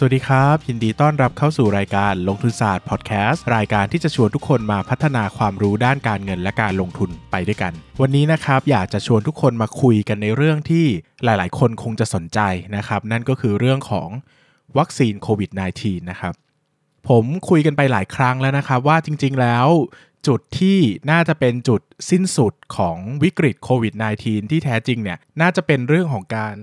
[0.00, 10.86] สวัสดีครับ ยินดีต้อนรับเข้าสู่รายการลงทุนศาสตร์พอดแคสต์รายการที่จะชวนทุกคนมาพัฒนาความรู้ด้านการเงินและการลงทุนไปด้วยกัน วันนี้นะครับอยากจะชวนทุกคนมาคุยกันในเรื่องที่
[11.24, 12.40] หลาย ๆ คนคงจะสนใจ
[12.76, 14.08] นะครับนั่นก็คือเรื่องของ
[14.78, 16.34] วัคซีนโควิด -19 นะครับ
[17.08, 19.66] ผมคุยกันไปหลายครั้งแล้วนะครับว่าจริง ๆ แล้ว
[20.26, 20.78] จุดที่
[21.10, 26.54] น่าจะเป็นจุดสิ้นสุดของวิกฤตโควิด -19 ที่แท้จริงเนี่ยน่าจะเป็นเรื่องของการ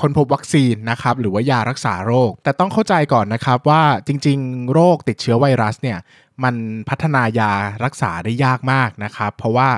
[0.00, 5.98] ค้นพบวัคซีนนะครับหรือว่ายารักษาโรค แต่ต้องเข้าใจก่อนนะครับว่าจริง ๆ โรคติดเชื้อไวรัสเนี่ย
[6.44, 6.54] มัน
[6.88, 7.52] พัฒนายา
[7.84, 9.68] รักษาได้ยากมากนะครับ เพราะว่า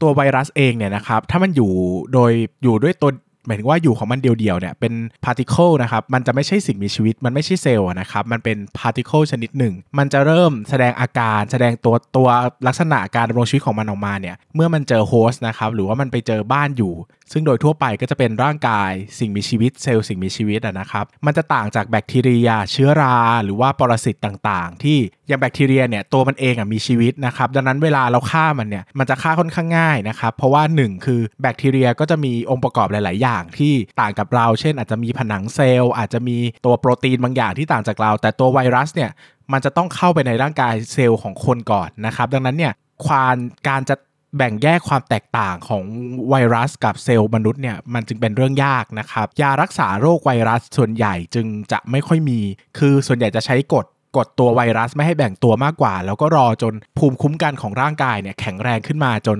[0.00, 1.72] ตัวไวรัสเองเนี่ยนะครับถ้ามันอยู่
[2.12, 3.10] โดยอยู่ด้วยตัว
[3.46, 4.92] หมายถึงว่าอยู่ของมันเดียวๆเนี่ยเป็น
[5.24, 12.28] particle นะครับมันจะไม่ใช่สิ่งมีชีวิต มันไม่ใช่เซลล์นะครับมันเป็น particle ชนิดหนึ่ง มันจะเริ่มแสดงอาการแสดงตัวตัว
[12.66, 16.92] ลักษณะการดำรงชีวิตของมันออกมาเนี่ยเมื่อมันเจอ host นะครับหรือว่ามันไปเจอบ้านอยู่
[17.32, 39.10] ซึ่งโดยทั่วไปก็จะเป็นร่างกายสิ่งมีชีวิตเซลล์สิ่งมีชีวิตนะครับ มันจะต่างจากแบคทีเรีย เชื้อรา หรือว่าปรสิตต่างๆ ที่อย่างแบคทีเรียเนี่ยตัวมันเองอะมีชีวิตนะครับ ดังนั้นเวลาเราฆ่ามันเนี่ยมันจะฆ่าค่อนข้างง่ายนะครับ เพราะว่า 1 คือแบคทีเรียก็จะมีองค์ประกอบหลาย ๆ อย่างที่ต่างกับเรา เช่น อาจจะมีผนังเซลล์ อาจจะมีตัวโปรตีนบางอย่างที่ต่างจากเรา แต่ตัวไวรัสเนี่ย
[39.52, 42.72] มันจะต้องเข้าไปในร่างกายเซลล์ของคนก่อนนะครับ ดังนั้นเนี่ย
[43.06, 43.36] ความ
[43.68, 43.96] การจะ
[44.36, 45.84] แบ่งแยกความแตกต่างของ
[46.30, 52.38] ไวรัสกับเซลล์มนุษย์เนี่ยมันจึงเป็นเรื่องยากนะครับ ยารักษาโรคไวรัสส่วนใหญ่จึงจะไม่ค่อยมี
[52.78, 53.86] คือส่วนใหญ่จะใช้กด
[54.18, 59.38] กดตัวไวรัสไม่ให้แบ่งตัวมากกว่า แล้วก็รอจนภูมิคุ้มกันของร่างกายเนี่ยแข็งแรงขึ้นมาจน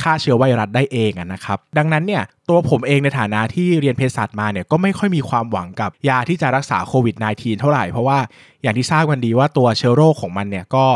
[0.00, 8.18] ฆ่าเชื้อไวรัสได้เองนะครับ ดังนั้นเนี่ยตัวผมเองในฐานะที่เรียนเภสัชมาเนี่ยก็ไม่ค่อยมีความหวังกับยาที่จะรักษาโควิด -19 เท่าไหร่ เพราะว่า
[8.62, 10.86] อย่างที่ทราบกันดีว่าตัวเชื้อโรคของมันเนี่ยก็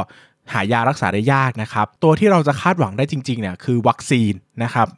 [0.53, 4.32] หายารักษาได้ยากนะครับ ตัวที่เราจะคาดหวังได้จริงๆเนี่ยคือวัคซีน
[4.62, 4.88] นะครับ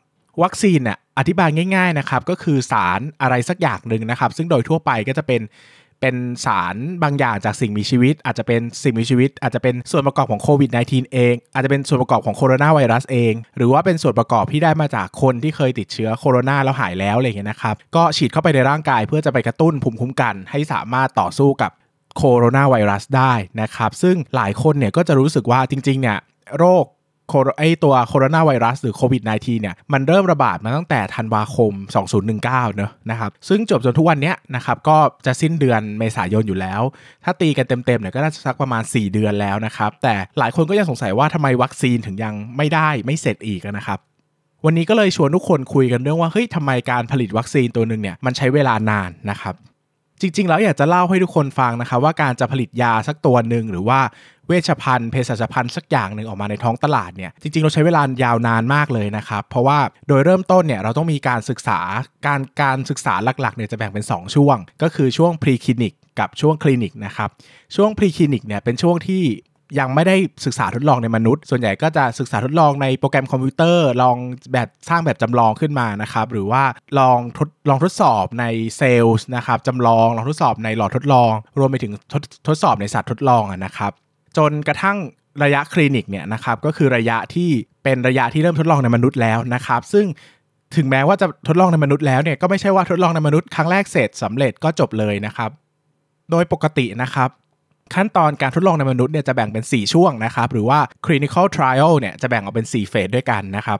[0.42, 5.42] วัคซีนเนี่ยอธิบายง่ายๆนะครับก็คือสารอะไรสักอย่างหนึ่งนะครับ ซึ่งโดยทั่วไปก็จะเป็น
[6.00, 6.16] เป็น
[6.46, 21.70] สารบางอย่างจากสิ่งมีชีวิต อาจจะเป็นสิ่งมีชีวิต อาจจะเป็นส่วนประกอบของโควิด -19 เอง อาจจะเป็นส่วนประกอบของโคโรนาไวรัสเอง หรือว่าเป็นส่วนประกอบที่ได้มาจากคนที่เคยติดเชื้อโคโรนาแล้วหายแล้วอะไรอย่างเงี้ยนะครับ ก็ฉีดเข้าไปในร่างกายเพื่อจะไปกระตุ้นภูมิคุ้มกัน ให้สามารถต่อสู้กับ
[22.16, 26.18] โคโรนาไวรัสได้นะครับ ซึ่งหลายคนเนี่ยก็จะรู้สึกว่าจริงๆเนี่ย
[26.58, 26.84] โรค
[27.58, 31.72] ไอตัวโคโรนาไวรัสหรือโควิด -19 เนี่ยมันเริ่มระบาดมาตั้งแต่ธันวาคม
[32.24, 32.42] 2019
[32.76, 36.80] เนอะนะครับซึ่งจบจนทุกวันนี้นะครับก็จะสิ้นเดือนเมษายนอยู่แล้ว
[37.24, 43.98] ถ้าตีกันเต็มๆเนี่ยก็น่าจะสักประมาณ 4 เดือนแล้วนะครับ แต่หลายคนก็ยังสงสัยว่าทำไมวัคซีนถึงยังไม่ได้ไม่เสร็จอีกนะครับ
[44.64, 49.54] วันนี้ก็เลยชวนทุกคนคุยกันเรื่องว่าเฮ้ยทำไมการผลิตวัคซีนตัวหนึ่งเนี่ยมันใช้เวลานานนะครับ
[50.20, 54.00] จริง ๆ แล้วอยากจะเล่าให้ทุกคนฟังนะคะว่าการจะผลิตยาสักตัวหนึ่งหรือว่า
[54.48, 61.80] เวชภัณฑ์เภสัชภัณฑ์สักอย่างหนึ่งออกมาในท้องตลาดเนี่ยจริง ๆ เราใช้เวลายาวนานมากเลยนะครับ เพราะว่าโดยเริ่มต้นเนี่ยเราต้องมีการศึกษา
[62.26, 67.30] การการศึกษาหลักๆเนี่ยจะแบ่งเป็น 2 ช่วง ก็คือช่วง preclinic กับช่วงคลินิกนะครับ
[67.76, 69.22] ช่วง preclinic เนี่ยเป็นช่วงที่
[69.78, 74.16] ยังไม่ได้ศึกษาทดลองในมนุษย์ ส่วนใหญ่ก็จะศึกษาทดลองในโปรแกรมคอมพิวเตอร์ ลอง
[74.52, 76.62] แบบสร้างแบบจำลองขึ้นมานะครับ หรือว่า
[76.98, 78.44] ลองทดลองทดสอบใน
[78.76, 83.92] เซลล์นะครับจำลองลองทดสอบในหลอดทดลอง รวมไปถึงทดทดสอบในสัตว์ทดลองนะครับ
[84.36, 84.96] จนกระทั่ง
[85.42, 87.50] ระยะคลินิกเนี่ยนะครับก็คือระยะที่
[87.84, 90.06] เป็นระยะที่เริ่มทดลองในมนุษย์แล้วนะครับ ซึ่ง
[90.76, 95.50] ถึงแม้ว่าจะทดลองในมนุษย์แล้วเนี่ยก็ไม่ใช่ว่าทดลองในมนุษย์ครั้งแรกเสร็จสำเร็จก็จบเลยนะครับ
[96.30, 97.30] โดยปกตินะครับ
[97.94, 103.78] ขั้นตอนการทดลองในมนุษย์เนี่ยจะแบ่งเป็น 4 ช่วงนะครับ หรือว่า clinical trial เนี่ยจะแบ่งออกเป็น 4 เฟสด้วยกันนะครับ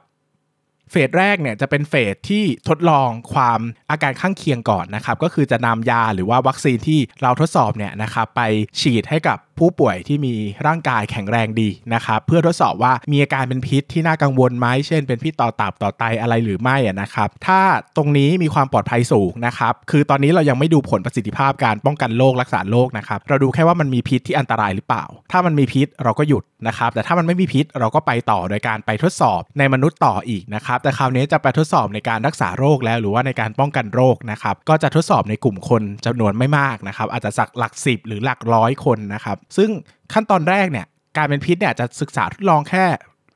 [0.90, 8.40] เฟสแรกเนี่ยจะเป็นเฟสที่ทดลองความอาการข้างเคียงก่อนนะครับ ก็คือจะนำยาหรือว่าวัคซีนที่เราทดสอบเนี่ยนะครับไป
[8.80, 10.34] ฉีดให้กับผู้ป่วยที่มี
[10.66, 17.60] ร่างกายแข็งแรงดีนะครับ เพื่อทดสอบว่ามีอาการเป็นพิษที่น่ากังวลไหมเช่น เป็นพิษต่อตับต่อไตอะไรหรือไม่นะครับ ถ้า
[17.96, 39.70] ตรงนี้มีความปลอดภัยสูงนะครับ คือตอนนี้เรายังไม่ดูผลประสิทธิภาพการป้องกันโรครักษาโรคนะครับ เราดูแค่ว่ามันมีพิษที่อันตรายหรือเปล่า ถ้ามันมีพิษเราก็หยุดนะครับ แต่ถ้ามันไม่มีพิษเราก็ไปต่อโดยการไปทดสอบในมนุษย์ต่ออีกนะครับแต่คราวนี้จะไปทดสอบในการรักษาโรคแล้ว หรือว่าในการป้องกันโรคนะครับก็จะทดสอบในกลุ่มคนจำนวนไม่มากนะครับอาจจะสักหลักสิบหรือหลักร้อยคนนะครับซึ่ง
[40.12, 40.86] ขั้นตอนแรกเนี่ย
[41.16, 42.84] การเป็นพิษเนี่ยจะศึกษาทดลองแค่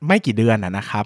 [0.07, 1.05] ไม่กี่เดือนนะครับ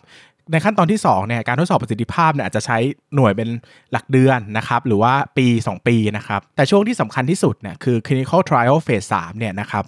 [0.52, 2.78] ในขั้นตอนที่2เนี่ยการทดสอบประสิทธิภาพเนี่ยอาจจะใช้
[3.16, 3.50] หน่วยเป็น
[3.92, 9.86] หลักเดือนนะครับหรือว่าปี 2 ปีนะครับแต่ช่วงที่สำคัญที่สุดเนี่ยคือ clinical trial phase 3เนี่ยนะครับ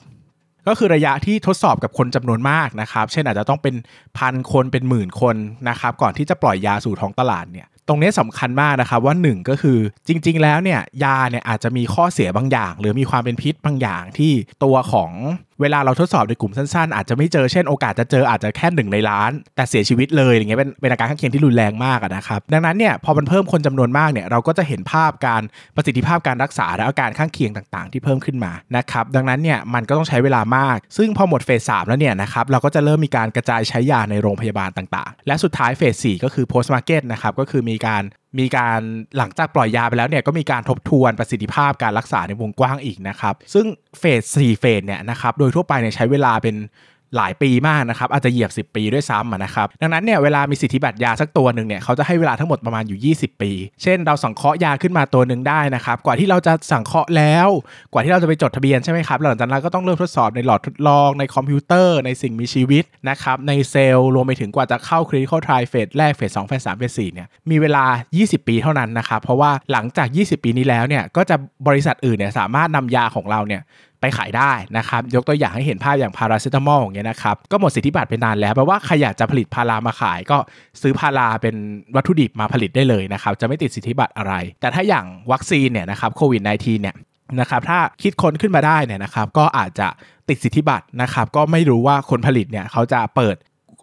[0.68, 3.76] ก็คือระยะที่ทดสอบกับคนจำนวนมากนะครับ เช่นอาจจะต้องเป็น
[4.18, 5.36] พันคนเป็นหมื่นคน
[5.70, 9.78] นะครับ ก่อนที่จะปล่อยยาสู่ท้องตลาดเนี่ยตรงนี้สำคัญมากนะครับว่า 1 ก็คือ
[10.08, 14.32] จริง ๆ แล้วเนี่ยยาเนี่ยอาจจะมีข้อเสียบางอย่าง หรือมีความเป็นพิษบางอย่างที่
[14.64, 15.12] ตัวของ
[15.62, 25.42] เวลาเราทดสอบในกลุ่มสั้นๆ อาจจะไม่เจอเช่นโอกาสจะเจออาจจะแค่หนึ่งในล้าน แต่เสียชีวิตเลยอย่างเงี้ยเป็นเป็นอาการข้างเคียงที่รุนแรงมากนะครับดังนั้นเนี่ยพอมันเพิ่มคนจำนวนมากเนี่ยเราก็จะเห็นภาพการ
[25.76, 38.04] ประสิทธิภาพการรักษาและอาการข้างเคียงต่างๆ ที่เพิ่มขึ้นมานะครับดังนั้นเนี่ยมันก็ต้องใช้เวลามาก ซึ่งพอหมดเฟสสามแล้วเนี่ยนะครับเราก็จะเริ่มมีการกระจายใช้ยาในโรงพยาบาลต่างๆ และสุดท้ายเฟสสี่ก็คือ post market นะครับก็คือมีการ
[38.40, 38.80] มีการ
[39.18, 43.66] หลังจากปล่อยยาไปแล้วเนี่ยก็มีการทบทวนประสิทธิภาพการรักษาในวงกว้างอีกนะครับ ซึ่ง
[44.00, 46.56] phase 4 phase เนี่ยนะครับโดยทั่วไปเนี่ยใช้เวลาเป็น
[47.16, 53.52] หลายปีมากนะครับอาจจะเหยียบ 10 ปีด้วยซ้ำนะครับดังนั้นเนี่ยเวลามีสิทธิบัตรยาสักตัวหนึ่งเนี่ยเขาจะให้เวลาทั้งหมดประมาณอยู่ 20 ปี
[53.84, 57.48] เช่น เราสังเคราะห์ยาขึ้นมาตัวหนึ่งได้นะครับกว่าที่เราจะสังเคราะห์แล้ว
[57.92, 67.86] กว่าที่เราจะไปจดทะเบียนใช่ไหมครับหลังจากนั้นก็ต้องเริ่มทดสอบในหลอดทดลองในคอมพิวเตอร์ในสิ่งมีชีวิตนะครับในเซลล์รวมไปถึงกว่าจะเข้า clinical trial phase แรก phase 2 phase 3 phase 4เนี่ยมีเวลา
[68.18, 71.36] 20 ปีเท่านั้นนะครับเพราะว่าหลังจาก 20 ปีนี้แล้วเนี่ยก็จะ
[71.68, 73.62] บริษัทอื่นเนี่ยสามารถนำยาของเราเนี่ย
[74.06, 80.38] ไปขายได้นะครับ ยกตัวอย่างให้เห็นภาพอย่างพาราเซตามอลอย่างเงี้ยนะครับ ก็หมดสิทธิบัตรไปนานแล้วแปลว่าใครอยากจะผลิตพารามาขาย ก็
[80.82, 81.56] ซื้อพาราเป็น
[81.96, 86.96] วัตถุดิบมาผลิตได้เลยนะครับ จะไม่ติดสิทธิบัตรอะไร แต่ถ้าอย่างวัคซีนเนี่ยนะครับโควิด -19 เนี่ย
[87.40, 89.88] นะครับถ้าคิดค้นขึ้นมาได้เนี่ยนะครับ ก็อาจจะ
[90.30, 93.36] ติดสิทธิบัตรนะครับ ก็ไม่รู้ว่าคนผลิตเนี่ยเขาจะเปิด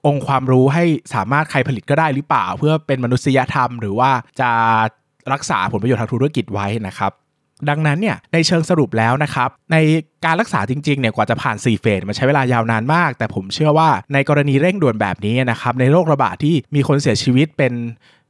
[0.06, 0.84] องค์ความรู้ให้
[1.14, 4.10] สามารถใครผลิตก็ได้หรือเปล่า เพื่อเป็นมนุษยธรรม หรือว่า
[4.40, 4.50] จะ
[5.32, 7.12] รักษาผลประโยชน์ทางธุรกิจไว้นะครับ
[7.68, 9.76] ดังนั้นเนี่ยในเชิงสรุปแล้วนะครับใน
[10.24, 17.74] การรักษาจริงๆเนี่ยกว่าจะผ่าน 4 เฟสมันใช้เวลายาวนานมาก แต่ผมเชื่อว่าในกรณีเร่งด่วนแบบนี้นะครับในโรคระบาดที่มีคนเสียชีวิตเป็น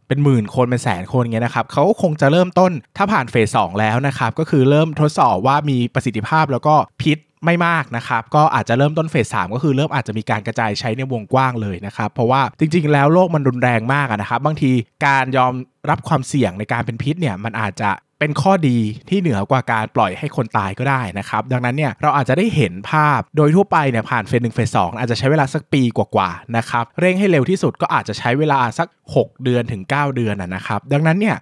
[0.08, 14.72] เป็นหมื่นคนเป็นแสนคนเงี้ยนะครับเขาคงจะเริ่มต้นถ้าผ่านเฟสสแล้วนะครับก็คือเริ่มทดสอบว่ามีประสิทธิภาพแล้วก็พิษไม่มากนะครับก็อาจจะเริ่มต้นเฟสสก็คือเริ่มอาจจะมีการกระจายใช้ในวงกว้างเลยนะครับเพราะว่าจริงๆ แล้วโรคมันรุนแรงมากนะครับบางที
[15.06, 15.52] การยอม
[15.90, 17.90] รับความเสี่ยงในการเป็นพิษเนี่ยมันอาจจะ
[18.22, 18.78] เป็นข้อดี
[19.08, 31.36] ที่เหนือกว่าการปล่อยให้คนตายก็ได้นะครับดังนั้นเนี่ยเราอาจจะได้เห็นภาพโดยทั่วไปเนี่ยผ่านเฟสหนึ่งเฟสสองอาจจะใช้เวลาสักปีกว่าๆนะครับเร่งให้เร็วที่สุดก็อาจจะใช้เวลาสัก 6 เดือนถึง 9 เดือนนะครับดังนั้นเนี่ย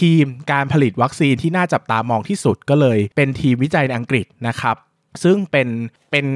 [0.00, 4.76] ทีมการผลิตวัคซีนที่น่าจับตามองที่สุดก็เลย เป็นทีมวิจัยในอังกฤษนะครับ
[5.22, 5.68] ซึ่งเป็น
[6.10, 6.26] เป็น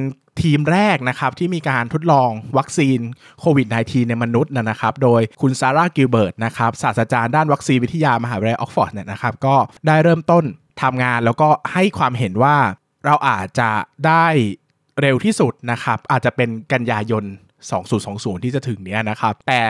[0.41, 2.99] ทีมแรกนะครับที่มีการทดลองวัคซีน
[3.39, 9.55] โควิด -19 ในมนุษย์นะครับ โดยคุณซาร่ากิลเบิร์ตนะครับศาสตราจารย์ด้านวัคซีนวิทยามหาวิทยาลัยออกฟอร์ดเนี่ยนะครับก็
[9.87, 10.43] ได้เริ่มต้น
[10.81, 12.57] ทำงานแล้วก็ให้ความเห็นว่า
[13.05, 13.71] เราอาจจะ
[14.07, 14.25] ได้
[15.01, 17.23] เร็วที่สุดนะครับ อาจจะเป็นกันยายน
[17.83, 19.61] 2020 ที่จะถึงเนี้ยนะครับ แต่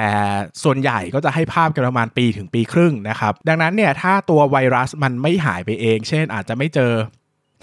[0.63, 6.93] ส่วนใหญ่ก็จะให้ภาพกันประมาณปีถึงปีครึ่งนะครับ ดังนั้นเนี่ยถ้าตัวไวรัสมันไม่หายไปเอง เช่นอาจจะไม่เจอ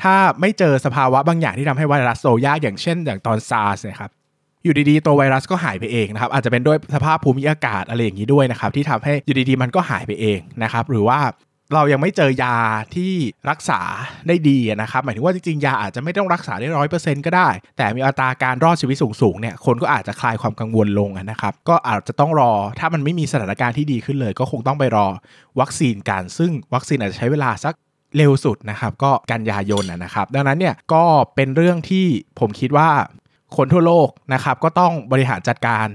[0.02, 4.10] ถ้าไม่เจอสภาวะบางอย่างที่ทำให้ไวรัสโตยากอย่างเช่น อย่างตอนซาร์สนะครับ
[4.64, 11.20] อยู่ดีๆ ตัวไวรัสก็หายไปเองนะครับอาจจะเป็นด้วยสภาพภูมิอากาศอะไรอย่างนี้ด้วยนะครับที่ทำให้อยู่ดีๆมันก็หายไปเองนะครับหรือว่า
[11.74, 12.56] เรายังไม่เจอยา
[12.94, 13.12] ที่
[13.50, 13.80] รักษา
[14.28, 25.06] ได้ดีนะครับหมายถึงว่าจริงๆ ยาอาจจะไม่ต้องรักษาได้ร้อยเปอร์เซ็นต์ก็ได้ แต่มีอัตราการรอดชีวิตสูงๆเนี่ยคนก็อาจจะคลายความกังวลลงนะครับก็อาจจะต้องรอถ้ามันไม่มีสถานการณ์ที่ดีขึ้นเลย ก็คงต้องไปรอ
[25.60, 27.74] วัคซีนกันซึ่งวัคซีนอาจจะใช้เวลาสัก
[28.16, 32.06] เร็วสุดนะครับ ก็กันยายนนะครับ ดังนั้นเนี่ยก็เป็นเรื่องที่
[32.38, 32.88] ผมคิดว่า
[33.56, 35.86] คนทั่วโลกนะครับ ก็ต้องบริหารจัดการ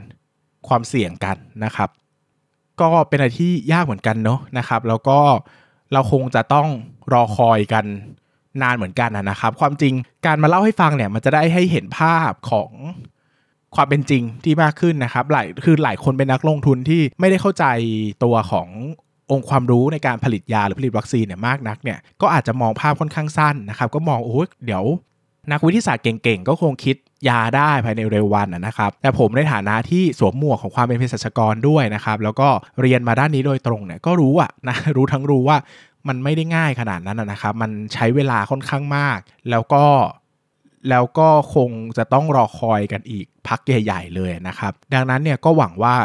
[0.67, 1.89] ความเสี่ยงกันนะครับ
[2.81, 5.19] ก็เป็นอะไรที่ยากเหมือนกันเนาะนะครับ แล้วก็
[5.93, 6.67] เราคงจะต้อง
[7.13, 7.85] รอคอยกัน
[8.61, 9.93] นานเหมือนกันนะครับ ความจริง
[10.25, 12.71] การมาเล่าให้ฟังเนี่ยมันจะได้ให้เห็นภาพของ
[13.75, 17.65] ความเป็นจริงที่มากขึ้นนะครับ หลายคือหลายคนเป็นนักลงทุนที่ไม่ได้เข้าใจ
[18.23, 18.67] ตัวของ
[19.31, 24.83] องค์ความรู้ในการผลิตยาหรือผลิตวัคซีนเนี่ยมากนักเนี่ยก็อาจจะมองภาพค่อนข้างสั้นนะครับ ก็มองโอ้เดี๋ยว
[25.51, 26.95] นักวิทยาศาสตร์เก่งๆ ก็คงคิด
[27.29, 32.49] ยาได้ภายในเร็ววันนะครับ แต่ผมในฐานะที่สวมหมวกของความเป็นเภสัชกรด้วยนะครับ แล้วก็
[32.81, 35.57] เรียนมาด้านนี้โดยตรงเนี่ยก็รู้อะนะรู้ทั้งรู้ว่า
[36.07, 39.85] มันไม่ได้ง่ายขนาดนั้นนะครับ มันใช้เวลาค่อนข้างมาก แล้วก็
[40.89, 45.95] แล้วก็คงจะต้องรอคอยกันอีกพักใหญ่ ๆ เลยนะครับ ดังนั้นเนี่ยก็หวังว่า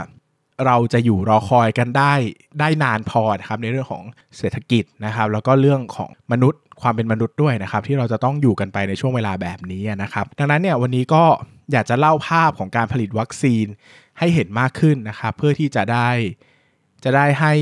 [0.66, 2.12] เราจะอยู่รอคอยกันได้
[2.60, 4.04] ได้นานพอครับในเรื่องของ
[4.38, 11.24] เศรษฐกิจนะครับ แล้วก็เรื่องของมนุษย์ความเป็นมนุษย์ด้วยนะครับ ที่เราจะต้องอยู่กันไปในช่วงเวลาแบบนี้นะครับ ดังนั้นเนี่ยวันนี้ก็
[11.72, 13.66] อยากจะเล่าภาพของการผลิตวัคซีน
[14.18, 16.08] ให้เห็นมากขึ้นนะครับ เพื่อที่จะได้
[17.04, 17.54] จะได้ให้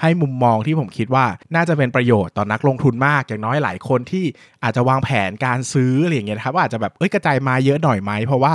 [0.00, 4.24] ให้มุมมองที่ผมคิดว่าน่าจะเป็นประโยชน์ต่อนักลงทุนมาก อย่างน้อยหลายคนที่
[4.62, 8.54] อาจจะวางแผนการซื้ออะไรอย่างเงี้ยครับว่าอาจจะแบบเอ้ยกระจายมาเยอะหน่อยไหมเพราะว่า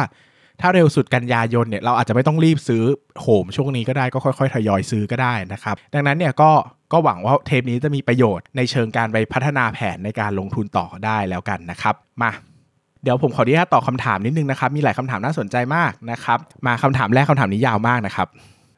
[0.62, 2.84] ถ้าเร็วสุดกันยายนเนี่ยเราอาจจะไม่ต้องรีบซื้อ
[3.22, 6.52] โหมช่วงนี้ก็ได้ก็ค่อยๆทยอยซื้อก็ได้นะครับ ดังนั้นเนี่ยก็
[6.94, 12.32] ก็หวังว่าเทปนี้จะมีประโยชน์ในเชิงการไปพัฒนาแผนในการลงทุนต่อได้แล้วกันนะครับ มา
[13.04, 18.28] เดี๋ยวผมขออนุญาตตอบคาถามนิดนึงนะครับ มีหลายคำถามน่าสนใจมากนะครับ มาคำถามแรกคำถามนี้ยาวมากนะครับ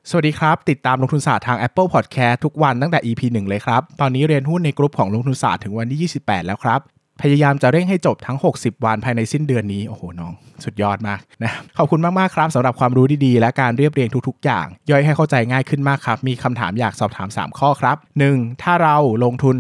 [0.10, 6.80] สวัสดีครับ ติดตามลงทุนศาสตร์ทาง Apple Podcast ทุกวันตั้งแต่ EP 1 เลยครับ ตอนนี้เรียนหุ้นในกลุ่มของลงทุนศาสตร์ถึงวันที่ 28 แล้วครับ
[7.22, 17.30] พยายามจะเร่งให้จบทั้ง 60 วันภายในสิ้นเดือนนี้ โอ้โห น้อง สุดยอดมากนะ ขอบคุณมาก ๆ ครับสำหรับความรู้ดี ๆ และการเรียบเรียงทุก ๆ อย่าง ย่อยให้เข้าใจง่ายขึ้นมากครับ มีคำถามอยากสอบถาม
[17.44, 17.98] 3 ข้อครับ
[18.30, 18.62] 1.
[18.62, 19.56] ถ้าเราลงทุน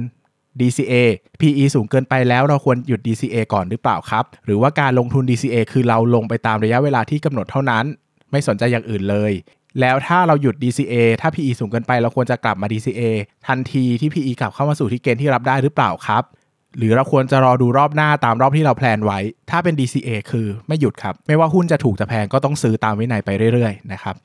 [0.59, 0.93] DCA
[1.39, 7.85] PE สูงเกินไปแล้วเราควรหยุด DCA ก่อนหรือเปล่าครับ หรือว่าการลงทุน DCA คือเราลงไปตามระยะเวลาที่กำหนดเท่านั้น
[8.31, 9.31] ไม่สนใจอย่างอื่นเลย
[9.79, 13.01] แล้วถ้าเราหยุด DCA ถ้า PE สูงเกินไปเราควรจะกลับมา DCA
[13.47, 16.23] ทันทีที่ PE กลับเข้ามาสู่ที่เกณฑ์ที่รับได้หรือเปล่าครับ
[16.77, 24.15] หรือเราควรจะรอดูรอบหน้าตามรอบที่เราแพลนไว้ ถ้าเป็น DCA คือไม่หยุดครับ ไม่ว่าหุ้นจะถูกจะแพงก็ต้องซื้อตามวินัยไปเรื่อยๆนะครับ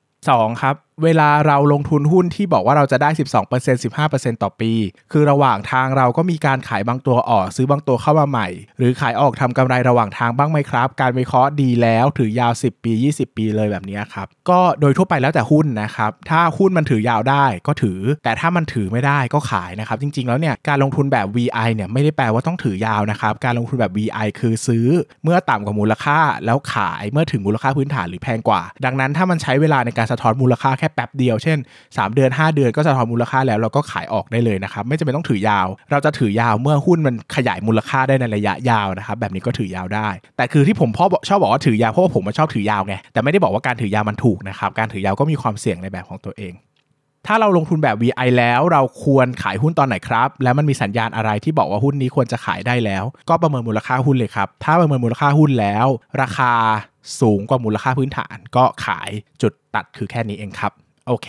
[0.00, 0.62] 2.
[0.62, 0.74] ครับ
[1.04, 3.10] เวลาเราลงทุนหุ้นที่บอกว่าเราจะได้
[3.52, 4.72] 12% 15%ต่อปี
[5.12, 8.48] คือระหว่างทางเราก็มีการขายบางตัวออกซื้อบางตัวเข้ามาใหม่
[8.78, 23.92] หรือขายออกทำกำไรระหว่างทางบ้างไหมครับ การวิเคราะห์ดีแล้วถือยาว 10 ปี 20 ปีเลยแบบนี้ครับ ก็โดยทั่วไปแล้วแต่หุ้นนะครับ ถ้าหุ้นมันถือยาวได้ก็ถือ แต่ถ้ามันถือไม่ได้ก็ขายนะครับ จริง ๆ แล้วเนี่ยการลงทุนแบบ VI เนี่ยไม่ได้แปลว่าต้องถือยาวนะครับ การลงทุนแบบ
[23.96, 24.86] VI คือซื้อ
[25.24, 46.54] เมื่อต่ำกว่ามูลค่าแล้วขายเมื่อถึงมูลค่าพื้นฐานหรือแพงกว่า ดังนั้นถ้ามันใช้เวลาในการสะท้อนมูลค่าแค่แป๊บเดียวเช่น 3 เดือน 5 เดือนก็สะท้อนมูลค่าแล้วเราก็ขายออกได้เลยนะครับไม่จำเป็นต้องถือยาว เราจะถือยาวเมื่อหุ้นมันขยายมูลค่าได้ในระยะยาวนะครับแบบนี้ก็ถือยาวได้ แต่คือที่ผมพ่อชอบบอกว่าถือยาวเพราะว่าผมชอบถือยาวไงแต่ไม่ได้บอกว่าการถือยาวมันถูกนะครับการถือยาวก็มีความเสี่ยงในแบบของตัวเอง
[47.26, 55.86] ถ้าเราลงทุนแบบ VI แล้วเราควรขายหุ้นตอนไหนครับ แล้วมันมีสัญญาณอะไรที่บอกว่าหุ้นนี้ควรจะขายได้แล้ว ก็ประเมินมูลค่าหุ้นเลยครับ ถ้าประเมินมูลค่าหุ้นแล้ว
[56.22, 56.52] ราคา
[57.20, 59.10] สูงกว่ามูลค่าพื้นฐาน ก็ขาย
[59.42, 60.72] จุดตัดคือแค่นี้เองครับ
[61.08, 61.28] โอเค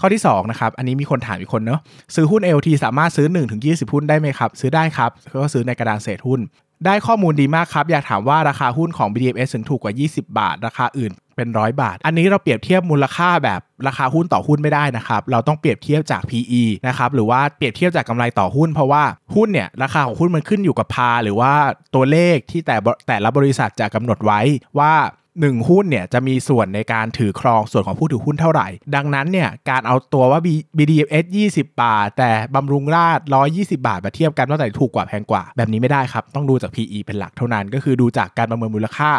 [0.00, 1.80] ข้อที่2นะครับ อันนี้มีคนถามอีกคนเนาะ
[2.14, 3.26] ซื้อหุ้น LT สามารถซื้อ
[3.60, 5.10] 1-20 หุ้นได้ไหมครับ ซื้อได้ครับ
[5.42, 6.40] ก็ซื้อในกระดานเศษหุ้น
[6.86, 19.02] ได้ข้อมูลดีมากครับ อยากถามว่าราคาหุ้นของ BDMs ถึงถูกกว่า 20 บาท ราคาอื่น เป็นร้อยบาท อันนี้เราเปรียบเทียบมูลค่าแบบราคาหุ้นต่อหุ้นไม่ได้นะครับ เราต้องเปรียบเทียบจาก PE นะครับ หรือว่าเปรียบเทียบจากกำไรต่อหุ้น เพราะว่า
[19.34, 21.52] หุ้นเนี่ยราคาของหุ้นมันขึ้นอยู่กับพา หรือว่า
[21.94, 22.76] ตัวเลขที่แต่
[23.08, 24.40] แต่ละบริษัทจะกำหนดไว้
[24.80, 24.94] ว่า
[25.38, 30.40] 1หุ้นเนี่ยจะมีส่วนในการถือครองส่วนของผู้ถือหุ้นเท่าไหร่ ดังนั้นเนี่ยการเอาตัวว่า
[30.76, 33.20] BDMs 20 บาท แต่บำรุงราช
[33.52, 39.12] 120 บาทมาเทียบกันว่าไหนถูกกว่าแพงกว่า แบบนี้ไม่ได้ครับ ต้องดูจาก PE เป็นหลักเท่านั้น ก็คือดูจากการประเมินมูลค่า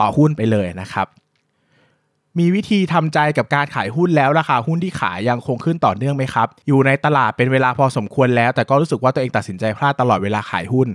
[0.00, 1.06] ต่อหุ้นไปเลยนะครับ
[2.38, 10.88] มีวิธีทำใจกับการขายหุ้นแล้วราคาหุ้นที่ขายยังคงขึ้นต่อเนื่องไหมครับ อยู่ในตลาดเป็นเวลาพอสมควรแล้ว แต่ก็รู้สึกว่าตัวเองตัดสินใจพลาดตลอดเวลาขายหุ้น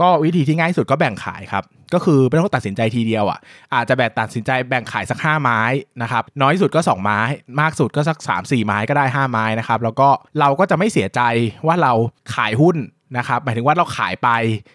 [0.00, 1.64] ก็วิธีที่ง่ายสุดก็แบ่งขายครับ
[1.94, 3.38] ก็คือไม่ต้องตัดสินใจทีเดียวอะ
[3.74, 5.60] อาจจะแบ่งตัดสินใจแบ่งขายสัก 5 ไม้
[6.02, 7.20] นะครับ น้อยสุดก็ 2 ไม้
[7.60, 10.08] มากสุดก็สัก 3 4 ไม้ก็ได้ 5 ไม้นะครับ แล้วก็
[10.40, 11.20] เราก็จะไม่เสียใจ
[11.66, 11.92] ว่าเรา
[12.34, 12.76] ขายหุ้น
[13.16, 14.28] นะครับหมายถึงว่าเราขายไป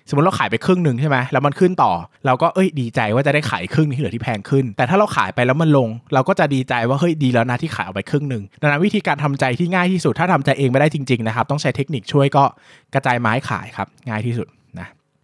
[0.10, 1.92] สมมติเราขายไปครึ่งหนึ่งใช่ไหมแล้วมันขึ้นต่อ
[2.26, 12.44] เราก็เอ้ยดีใจว่าจะได้ขายครึ่งที่เหลือที่แพงขึ้น แต่ถ้าเราขายไปแล้วมันลง เราก็จะดีใจว่าเฮ้ยดีแล้วนะที่ขายออกไปครึ่งหนึ่งดังนั้นวิธีการทำใจที่ง่ายที่สุดถ้าทำใจเองไม่ได้จริงๆนะครับต้องใช้เทคนิคช่วยก็
[12.94, 14.48] กระจายไม้ขายครับง่ายที่สุด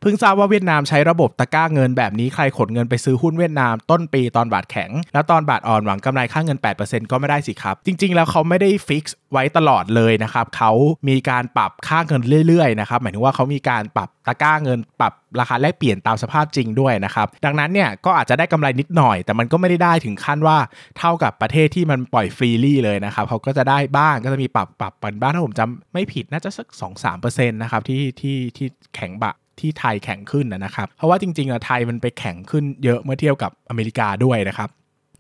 [0.02, 10.72] เพิ่งทราบว่าเวียดนามใช้ระบบตะกร้าเงินแบบนี้ใครขนเงินไปซื้อหุ้นเวียดนามต้นปีตอนบาทแข็ง แล้วตอนบาทอ่อนหวังกำไรค่าเงิน 8%ก็ไม่ได้สิครับ จริง ๆ แล้วเขาไม่ได้ fix ไว้ตลอดเลยนะครับเขา
[11.10, 20.58] มีการปรับค่าเงินเรื่อยๆนะครับหมายถึงว่าเขามีการปรับตะกร้าเงินปรับราคาแลกเปลี่ยนตามสภาพจริงด้วยนะครับดังนั้นเนี่ยก็อาจจะได้กำไรนิดหน่อย แต่มันก็ไม่ได้ได้ถึงขั้นว่า
[20.98, 26.68] เท่ากับประเทศที่มันปล่อย freely เลยนะครับเขาก็จะได้บ้างก็จะมีปรับปรับปันบ้างถ้าผมจำไม่ผิดน่าจะสัก
[27.12, 34.70] 2-3%นะครับที่ที่ที่แข็งบะ ที่ไทยแข็งขึ้นนะครับ เพราะว่าจริงๆอะไทยมันไปแข็งขึ้นเยอะเมื่อเทียบกับอเมริกาด้วยนะครับ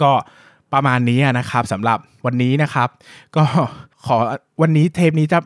[0.01, 0.11] ก็
[0.73, 2.89] ประมาณนี้นะครับสำหรับวันนี้นะครับ
[3.35, 3.43] ก็
[4.05, 4.17] ขอ
[4.61, 5.39] วันนี้เทปนี้จะ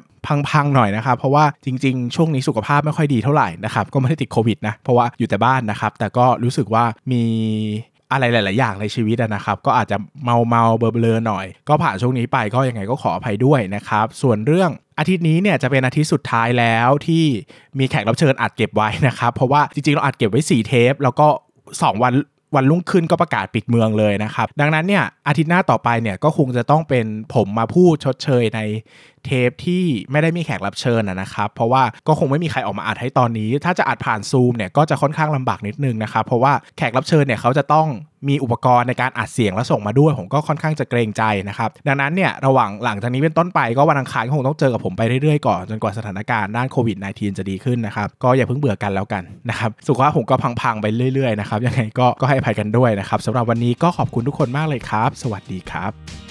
[0.49, 7.23] พังๆหน่อยนะครับ เพราะว่าจริงๆ ช่วงนี้สุขภาพไม่ค่อยดีเท่าไหร่นะครับ ก็ไม่ได้ติดโควิดนะ เพราะว่าอยู่แต่บ้านนะครับ แต่ก็รู้สึกว่ามี
[8.11, 17.23] อะไรหลาย ๆ อย่างในชีวิตนะครับ ก็อาจจะเมาเมาๆเบลอหน่อย ก็ผ่านช่วงนี้ไปก็ยังไงก็ขออภัยด้วยนะครับ ส่วนเรื่องอาทิตย์นี้เนี่ยจะเป็นอาทิตย์สุดท้ายแล้วที่
[17.79, 21.27] มีแขกรับเชิญอัดเก็บไว้นะครับเพราะว่าจริง ๆ เราอัดเก็บไว้ 4 เทป แล้วก็
[21.65, 22.13] 2 วัน
[22.55, 28.59] วันรุ่งขึ้นก็ประกาศปิดเมืองเลยนะครับ ดังนั้นเนี่ยอาทิตย์หน้าต่อไปเนี่ยก็คงจะต้องเป็นผมมาพูดชดเชยใน
[29.25, 37.87] เทปที่ไม่ได้มีแขกรับเชิญนะครับ เพราะว่าก็คงไม่มีใครออกมาอัดให้ตอนนี้ ถ้าจะอัดผ่านซูมเนี่ยก็จะค่อนข้างลำบากนิดนึงนะครับ เพราะว่าแขกรับเชิญเนี่ยเขาจะต้อง
[38.29, 56.30] มีอุปกรณ์ในการอัดเสียงแล้วส่งมาด้วย ผมก็ค่อนข้างจะเกรงใจนะครับ ดังนั้นเนี่ยระหว่างหลังจากนี้เป็นต้นไปก็วันอังคารคงต้องเจอกับผมไปเรื่อยๆก่อน จนกว่าสถานการณ์ด้านโควิด -19 จะดีขึ้นนะครับ ก็อย่าเพิ่งเบื่อกันแล้วกันนะครับสุขภาพผมก็พังๆไปเรื่อยๆนะครับยังไงก็ก็ให้อภัยกันด้วยนะครับสำหรับวันนี้ก็ขอบคุณทุกคนมากเลยครับ สวัสดีครับ